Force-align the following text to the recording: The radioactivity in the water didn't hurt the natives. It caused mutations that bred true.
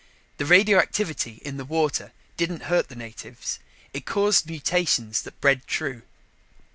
The 0.37 0.47
radioactivity 0.47 1.39
in 1.45 1.57
the 1.57 1.63
water 1.63 2.11
didn't 2.35 2.63
hurt 2.63 2.89
the 2.89 2.95
natives. 2.95 3.59
It 3.93 4.03
caused 4.07 4.47
mutations 4.49 5.21
that 5.21 5.39
bred 5.39 5.67
true. 5.67 6.01